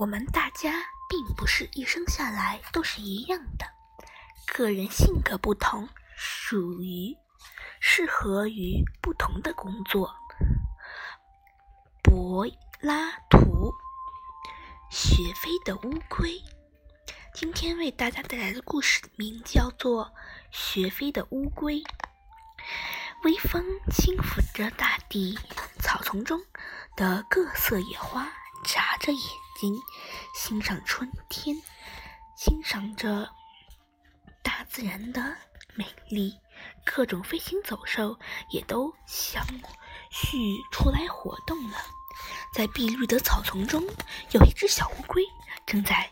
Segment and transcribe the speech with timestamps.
[0.00, 0.72] 我们大家
[1.10, 3.66] 并不是一生下来都是一样的，
[4.46, 5.86] 个人性格不同，
[6.16, 7.14] 属于
[7.80, 10.10] 适合于不同的工作。
[12.02, 12.46] 柏
[12.80, 13.74] 拉图，
[14.90, 16.42] 学飞的乌龟。
[17.34, 20.06] 今天为大家带来的故事名叫做
[20.50, 21.74] 《学飞的乌龟》。
[23.24, 25.38] 微风轻抚着大地，
[25.78, 26.40] 草丛中
[26.96, 28.26] 的各色野花
[28.64, 29.20] 眨着眼。
[30.34, 31.56] 欣赏春天，
[32.36, 33.28] 欣赏着
[34.42, 35.36] 大自然的
[35.74, 36.38] 美丽，
[36.84, 38.18] 各种飞禽走兽
[38.50, 39.44] 也都相
[40.10, 40.38] 续
[40.72, 41.76] 出来活动了。
[42.54, 43.82] 在碧绿的草丛中，
[44.32, 45.22] 有一只小乌龟
[45.66, 46.10] 正在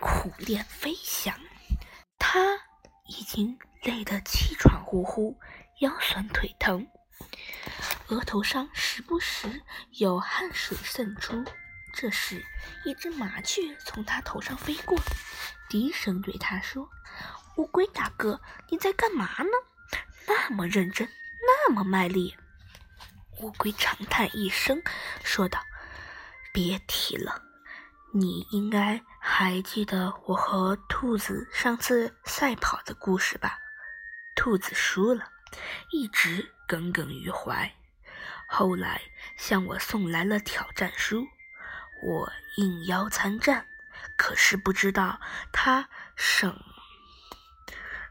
[0.00, 1.38] 苦练飞翔，
[2.18, 2.40] 它
[3.06, 5.38] 已经累得气喘呼呼，
[5.80, 6.88] 腰酸腿疼，
[8.08, 9.62] 额头上时不时
[9.92, 11.44] 有汗水渗出。
[11.92, 12.44] 这时，
[12.84, 14.98] 一只麻雀从他头上飞过，
[15.68, 16.88] 低声对他说
[17.56, 18.40] ：“乌龟大哥，
[18.70, 19.50] 你在干嘛呢？
[20.26, 21.08] 那么认真，
[21.46, 22.34] 那么卖力。”
[23.40, 24.82] 乌龟长叹一声，
[25.22, 25.60] 说道
[26.52, 27.42] ：“别提了，
[28.14, 33.58] 你应该还记得我和兔子上次赛跑的故事吧？
[34.34, 35.30] 兔子输了，
[35.90, 37.74] 一直耿耿于怀，
[38.48, 39.02] 后来
[39.36, 41.28] 向我送来了挑战书。”
[42.02, 43.64] 我应邀参战，
[44.16, 45.20] 可是不知道
[45.52, 46.52] 他什，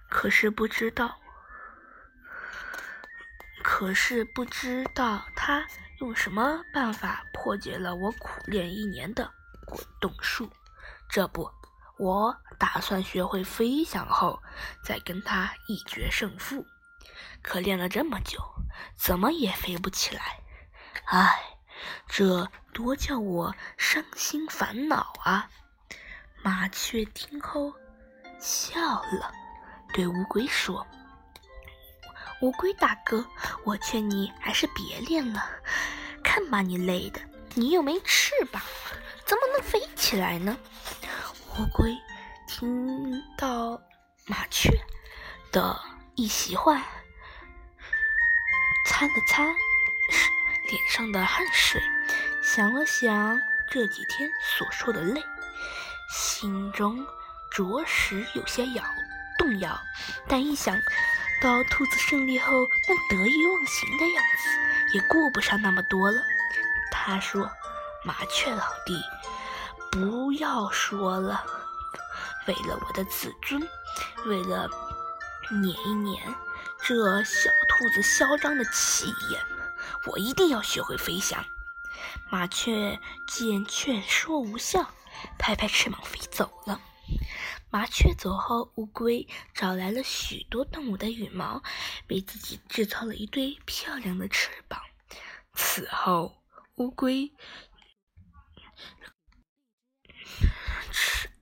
[0.10, 1.20] 可是不知道，
[3.62, 5.68] 可是不知道他
[6.00, 9.30] 用什么办法破解了我苦练一年的
[9.66, 10.50] 滚动术。
[11.10, 11.52] 这不，
[12.00, 14.42] 我打算学会飞翔后
[14.86, 16.66] 再跟他一决胜负。
[17.42, 18.40] 可练了这么久，
[18.96, 20.40] 怎么也飞不起来。
[21.08, 21.58] 唉。
[22.08, 25.50] 这多叫我伤心烦恼啊！
[26.44, 27.74] 麻雀听后
[28.40, 29.32] 笑了，
[29.94, 30.86] 对乌龟说
[32.42, 33.24] ：“乌龟大哥，
[33.64, 35.48] 我劝你还是别练了。
[36.24, 37.22] 看把你累的，
[37.54, 38.62] 你又没翅膀，
[39.26, 40.58] 怎么能飞起来呢？”
[41.60, 41.96] 乌龟
[42.48, 43.80] 听到
[44.26, 44.72] 麻雀
[45.52, 45.80] 的
[46.16, 46.82] 一席话，
[48.88, 49.44] 擦了擦。
[50.72, 51.82] 脸上的汗水，
[52.42, 55.22] 想了想这几天所受的累，
[56.10, 57.06] 心中
[57.52, 58.84] 着实有些摇
[59.38, 59.78] 动摇。
[60.30, 60.74] 但一想
[61.42, 62.54] 到兔子胜利后
[62.88, 66.22] 那得意忘形的样子，也顾不上那么多了。
[66.90, 67.52] 他说
[68.06, 68.98] ：“麻雀老弟，
[69.92, 71.44] 不要说了，
[72.48, 73.62] 为了我的自尊，
[74.26, 74.70] 为了
[75.50, 76.24] 撵一撵
[76.82, 79.42] 这小兔子嚣张的气焰。”
[80.08, 81.46] 我一定要学会飞翔。
[82.32, 84.94] 麻雀见劝说无效，
[85.38, 86.82] 拍拍翅膀飞走了。
[87.70, 91.62] 麻雀走后，乌龟找来了许多动物的羽毛，
[92.10, 94.82] 为自己制造了一对漂亮的翅膀。
[95.54, 96.42] 此后，
[96.76, 97.32] 乌龟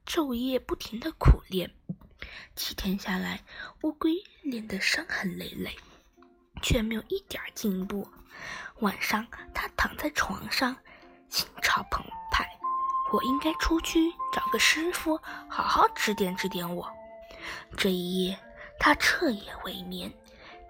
[0.06, 1.75] 昼夜不停的苦练。
[2.56, 3.44] 七天下来，
[3.84, 5.78] 乌龟练得伤痕累累。
[6.62, 8.06] 却没有一点进步。
[8.79, 10.75] 晚上，他躺在床上，
[11.29, 12.47] 心潮澎湃。
[13.11, 15.19] 我应该出去找个师傅，
[15.50, 16.91] 好好指点指点我。
[17.77, 18.38] 这一夜，
[18.79, 20.13] 他彻夜未眠。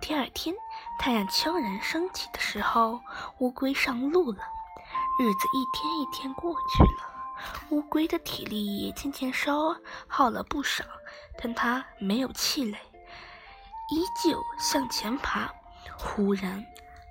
[0.01, 0.55] 第二天，
[0.97, 3.01] 太阳悄然升起的时候，
[3.39, 4.39] 乌龟上路了。
[5.19, 9.75] 日子一天一天过去了，乌龟的体力也渐渐消
[10.07, 10.85] 耗了不少，
[11.37, 12.77] 但它没有气馁，
[13.91, 15.51] 依旧向前爬。
[15.97, 16.65] 忽然，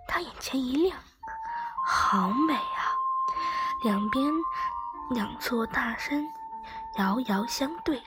[0.09, 0.99] 他眼前一亮，
[1.87, 2.97] 好美啊！
[3.85, 4.25] 两边
[5.11, 6.27] 两座大山
[6.97, 8.03] 遥遥相对，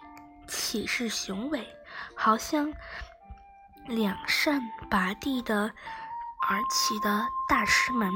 [0.47, 1.65] 气势雄伟，
[2.15, 2.73] 好像
[3.85, 5.71] 两扇拔地的
[6.49, 8.11] 而起的大石门，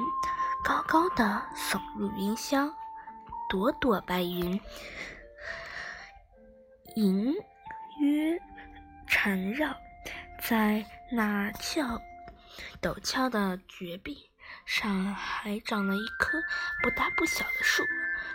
[0.64, 2.70] 高高的耸入云霄，
[3.48, 4.60] 朵朵白云
[6.96, 7.34] 隐
[8.00, 8.42] 约
[9.08, 9.74] 缠绕
[10.42, 12.02] 在那峭。
[12.82, 14.30] 陡峭的绝壁
[14.66, 16.42] 上还长了一棵
[16.84, 17.84] 不大不小的树，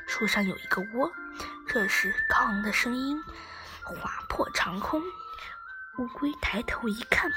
[0.06, 1.10] 树上有一个窝。
[1.68, 3.22] 这时，高昂的声音
[3.84, 5.02] 划破长空。
[5.98, 7.30] 乌龟抬头一看，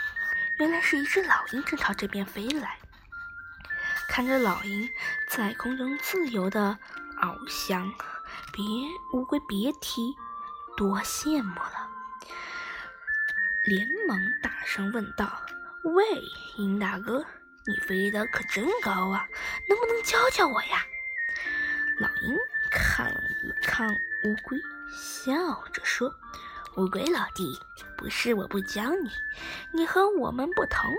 [0.59, 2.77] 原来是一只老鹰正朝这边飞来。
[4.09, 4.89] 看着老鹰
[5.29, 6.77] 在空中自由地
[7.21, 7.91] 翱翔，
[8.51, 8.63] 别
[9.13, 10.13] 乌龟别提
[10.77, 11.89] 多羡慕了，
[13.65, 15.41] 连忙大声问道。
[15.83, 16.05] 喂，
[16.55, 17.25] 鹰大哥，
[17.67, 19.27] 你飞得可真高啊！
[19.67, 20.85] 能不能教教我呀？
[21.99, 22.37] 老鹰
[22.71, 24.57] 看了看乌龟，
[24.95, 26.09] 笑着说
[26.77, 27.59] ：“乌龟老弟，
[27.97, 29.09] 不是我不教你，
[29.73, 30.89] 你和我们不同，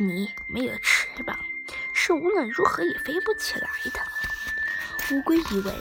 [0.00, 1.38] 你没有翅膀，
[1.94, 4.00] 是无论如何也飞不起来的。”
[5.14, 5.72] 乌龟以为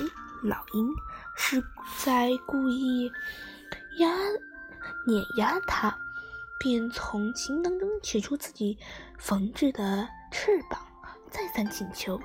[0.44, 0.94] 老鹰
[1.36, 1.60] 是
[1.98, 3.12] 在故意
[3.98, 4.08] 压
[5.08, 5.98] 碾压它，
[6.60, 8.78] 便从琴囊中取出自己
[9.18, 10.80] 缝制的翅膀，
[11.30, 12.20] 再三请求。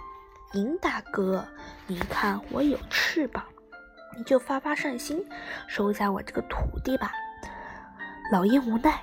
[0.53, 1.47] 鹰大哥，
[1.87, 3.45] 你看我有翅膀，
[4.17, 5.27] 你就发发善心，
[5.67, 7.13] 收下我这个徒弟吧。
[8.33, 9.03] 老鹰无奈，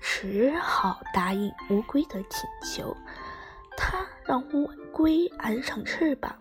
[0.00, 2.96] 只好答应乌龟的请求。
[3.76, 6.36] 他让乌龟安上翅膀，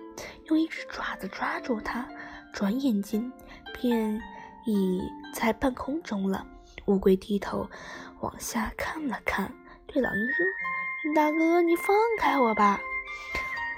[0.48, 2.08] 用一只爪子抓住它，
[2.52, 3.32] 转眼间
[3.74, 4.20] 便
[4.66, 5.02] 已
[5.34, 6.46] 在半空中了。
[6.90, 7.70] 乌龟低头
[8.22, 9.54] 往下看了看，
[9.86, 10.44] 对老鹰说
[11.14, 12.82] ：“大哥，你放开我吧。”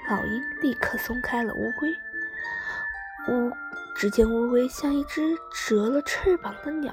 [0.08, 1.94] 老鹰立刻松开了乌龟。
[3.28, 3.52] 乌
[3.94, 6.90] 只见乌龟像一只折了翅膀的鸟，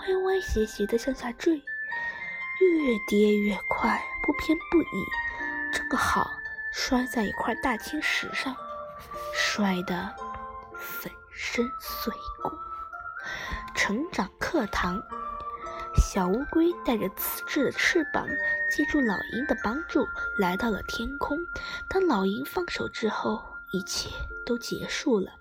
[0.00, 5.06] 歪歪斜斜地向下坠，越跌越快，不偏不倚，
[5.72, 6.30] 正好
[6.70, 8.54] 摔在一块大青石上，
[9.34, 10.14] 摔得
[10.74, 12.52] 粉身碎骨。
[13.74, 15.02] 成长课堂。
[15.94, 18.26] 小乌龟带着自制的翅膀，
[18.74, 20.06] 借助老鹰的帮助，
[20.38, 21.38] 来到了天空。
[21.90, 23.42] 当老鹰放手之后，
[23.72, 24.10] 一切
[24.46, 25.32] 都结束了。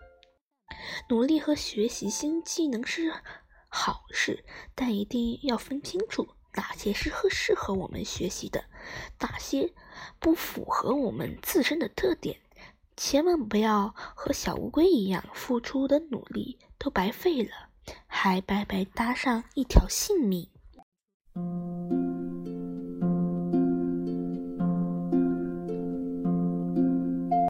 [1.09, 3.13] 努力和学习新技能是
[3.69, 4.43] 好事，
[4.75, 8.65] 但一定要分清楚哪些是合适合我们学习的，
[9.19, 9.73] 哪些
[10.19, 12.39] 不符合我们自身的特点。
[12.97, 17.70] 千万不要和小乌龟一样，付出的努力都白费了。
[18.23, 20.47] 还白白搭上一条性命。